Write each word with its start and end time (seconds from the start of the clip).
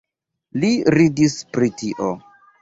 Li 0.63 0.71
ridis 0.99 1.37
pri 1.59 1.71
tio. 1.83 2.09